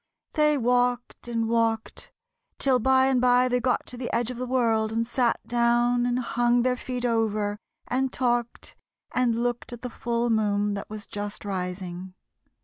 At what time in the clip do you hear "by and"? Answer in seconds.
2.79-3.21